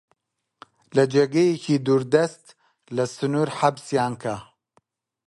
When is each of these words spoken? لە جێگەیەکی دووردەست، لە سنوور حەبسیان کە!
لە 0.95 1.03
جێگەیەکی 1.13 1.83
دووردەست، 1.85 2.45
لە 2.95 3.05
سنوور 3.15 3.49
حەبسیان 3.59 4.13
کە! 4.23 4.35